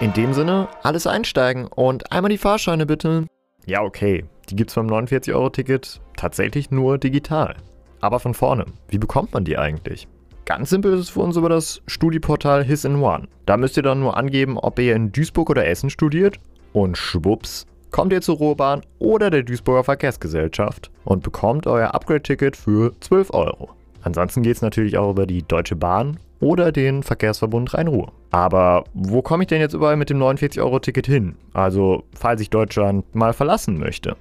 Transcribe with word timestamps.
In 0.00 0.14
dem 0.14 0.32
Sinne, 0.32 0.66
alles 0.82 1.06
einsteigen 1.06 1.66
und 1.66 2.10
einmal 2.10 2.30
die 2.30 2.38
Fahrscheine 2.38 2.86
bitte. 2.86 3.26
Ja, 3.66 3.82
okay, 3.82 4.24
die 4.48 4.56
gibt's 4.56 4.74
beim 4.74 4.86
49-Euro-Ticket 4.86 6.00
tatsächlich 6.16 6.70
nur 6.70 6.96
digital. 6.96 7.56
Aber 8.00 8.18
von 8.18 8.32
vorne, 8.32 8.64
wie 8.88 8.96
bekommt 8.96 9.34
man 9.34 9.44
die 9.44 9.58
eigentlich? 9.58 10.08
Ganz 10.46 10.70
simpel 10.70 10.94
ist 10.94 11.00
es 11.00 11.08
für 11.10 11.20
uns 11.20 11.36
über 11.36 11.50
das 11.50 11.82
Studieportal 11.86 12.64
His 12.64 12.86
in 12.86 13.02
One. 13.02 13.28
Da 13.44 13.58
müsst 13.58 13.76
ihr 13.76 13.82
dann 13.82 14.00
nur 14.00 14.16
angeben, 14.16 14.56
ob 14.56 14.78
ihr 14.78 14.96
in 14.96 15.12
Duisburg 15.12 15.50
oder 15.50 15.66
Essen 15.66 15.90
studiert 15.90 16.38
und 16.72 16.96
schwupps, 16.96 17.66
kommt 17.90 18.14
ihr 18.14 18.22
zur 18.22 18.38
Ruhrbahn 18.38 18.80
oder 19.00 19.28
der 19.28 19.42
Duisburger 19.42 19.84
Verkehrsgesellschaft 19.84 20.90
und 21.04 21.22
bekommt 21.22 21.66
euer 21.66 21.94
Upgrade-Ticket 21.94 22.56
für 22.56 22.98
12 23.00 23.34
Euro. 23.34 23.68
Ansonsten 24.00 24.40
geht 24.40 24.56
es 24.56 24.62
natürlich 24.62 24.96
auch 24.96 25.10
über 25.10 25.26
die 25.26 25.42
Deutsche 25.42 25.76
Bahn 25.76 26.18
oder 26.40 26.72
den 26.72 27.02
Verkehrsverbund 27.02 27.74
Rhein-Ruhr. 27.74 28.12
Aber 28.30 28.84
wo 28.94 29.22
komme 29.22 29.44
ich 29.44 29.48
denn 29.48 29.60
jetzt 29.60 29.74
überall 29.74 29.96
mit 29.96 30.10
dem 30.10 30.18
49-Euro-Ticket 30.18 31.06
hin? 31.06 31.36
Also, 31.52 32.04
falls 32.14 32.40
ich 32.40 32.50
Deutschland 32.50 33.14
mal 33.14 33.32
verlassen 33.32 33.78
möchte. 33.78 34.16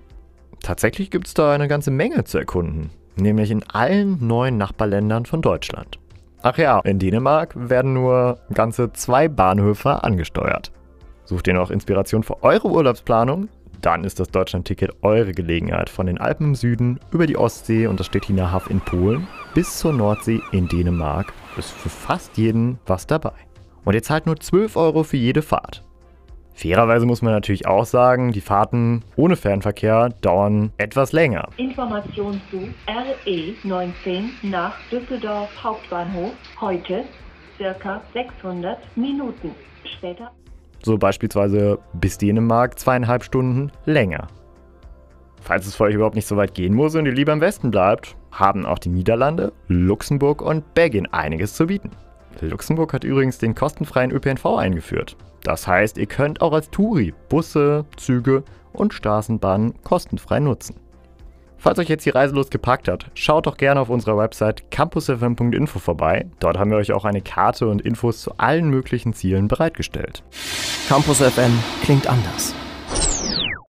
Tatsächlich 0.62 1.10
gibt 1.10 1.27
es 1.27 1.34
da 1.34 1.54
eine 1.54 1.68
ganze 1.68 1.91
Menge 1.91 2.26
zu 2.26 2.38
erkunden, 2.38 2.90
nämlich 3.16 3.50
in 3.50 3.63
allen 3.70 4.26
neuen 4.26 4.58
Nachbarländern 4.58 5.26
von 5.26 5.41
Deutschland. 5.41 5.98
Ach 6.41 6.58
ja, 6.58 6.80
in 6.80 7.00
Dänemark 7.00 7.54
werden 7.55 7.94
nur 7.94 8.40
ganze 8.54 8.94
zwei 8.94 9.27
Bahnhöfe 9.27 10.04
angesteuert. 10.04 10.72
Sucht 11.26 11.48
ihr 11.48 11.54
noch 11.54 11.70
Inspiration 11.70 12.24
für 12.24 12.44
eure 12.44 12.70
Urlaubsplanung? 12.70 13.49
Dann 13.82 14.04
ist 14.04 14.20
das 14.20 14.30
Deutschland-Ticket 14.30 15.04
eure 15.04 15.32
Gelegenheit. 15.32 15.90
Von 15.90 16.08
den 16.08 16.18
Alpen 16.18 16.48
im 16.48 16.55
Süden 16.55 16.99
über 17.12 17.27
die 17.27 17.38
Ostsee 17.38 17.88
und 17.88 17.99
das 17.99 18.08
Stettiner 18.08 18.52
Haff 18.52 18.70
in 18.70 18.82
Polen 18.82 19.27
bis 19.54 19.77
zur 19.80 19.94
Nordsee 19.94 20.41
in 20.52 20.68
Dänemark 20.68 21.34
ist 21.58 21.71
für 21.71 21.89
fast 21.89 22.38
jeden 22.38 22.80
was 22.85 23.08
dabei. 23.08 23.34
Und 23.85 23.94
ihr 23.94 24.03
zahlt 24.03 24.26
nur 24.26 24.40
12 24.40 24.76
Euro 24.76 25.03
für 25.03 25.17
jede 25.17 25.41
Fahrt. 25.41 25.84
Fairerweise 26.53 27.05
muss 27.05 27.21
man 27.21 27.32
natürlich 27.32 27.68
auch 27.68 27.85
sagen, 27.85 28.34
die 28.34 28.41
Fahrten 28.41 29.05
ohne 29.15 29.37
Fernverkehr 29.37 30.09
dauern 30.21 30.74
etwas 30.77 31.13
länger. 31.13 31.48
Information 31.55 32.41
zu 32.51 32.68
RE 32.87 33.54
19 33.63 34.32
nach 34.43 34.76
Düsseldorf 34.91 35.49
Hauptbahnhof. 35.63 36.34
Heute 36.59 37.05
circa 37.57 38.02
600 38.13 38.77
Minuten. 38.98 39.52
Später. 39.85 40.31
So 40.84 40.98
beispielsweise 40.98 41.79
bis 41.93 42.18
Dänemark 42.18 42.77
zweieinhalb 42.77 43.24
Stunden 43.24 43.71
länger. 43.85 44.27
Falls 45.41 45.65
es 45.65 45.76
für 45.76 45.85
euch 45.85 45.96
überhaupt 45.96 46.15
nicht 46.15 46.27
so 46.27 46.35
weit 46.35 46.54
gehen 46.54 46.74
muss 46.74 46.96
und 46.96 47.05
ihr 47.05 47.13
lieber 47.13 47.31
im 47.31 47.41
Westen 47.41 47.71
bleibt, 47.71 48.18
haben 48.32 48.66
auch 48.66 48.80
die 48.80 48.90
Niederlande, 48.90 49.54
Luxemburg 49.68 50.41
und 50.41 50.74
Belgien 50.74 51.08
einiges 51.12 51.54
zu 51.54 51.68
bieten. 51.68 51.91
Luxemburg 52.41 52.94
hat 52.94 53.04
übrigens 53.04 53.38
den 53.38 53.55
kostenfreien 53.55 54.12
ÖPNV 54.12 54.46
eingeführt. 54.58 55.18
Das 55.44 55.68
heißt, 55.68 55.98
ihr 55.98 56.05
könnt 56.05 56.41
auch 56.41 56.54
als 56.54 56.70
Touri 56.70 57.13
Busse, 57.30 57.86
Züge 57.98 58.44
und 58.74 58.94
Straßenbahnen 58.94 59.82
kostenfrei 59.84 60.40
nutzen. 60.40 60.76
Falls 61.58 61.77
euch 61.77 61.90
jetzt 61.90 62.05
die 62.05 62.12
Reiselust 62.12 62.52
gepackt 62.52 62.88
hat, 62.88 63.12
schaut 63.16 63.46
doch 63.46 63.58
gerne 63.58 63.82
auf 63.82 63.90
unserer 63.90 64.18
Website 64.18 64.72
campusfm.info 64.72 65.80
vorbei. 65.80 66.25
Dort 66.40 66.58
haben 66.58 66.72
wir 66.72 66.78
euch 66.78 66.94
auch 66.94 67.03
eine 67.03 67.22
Karte 67.22 67.68
und 67.68 67.81
Infos 67.81 68.22
zu 68.22 68.31
allen 68.38 68.69
möglichen 68.69 69.14
Zielen 69.14 69.50
bereitgestellt. 69.50 70.24
Campus 70.88 71.22
FM 71.22 71.52
klingt 71.84 72.08
anders. 72.08 72.56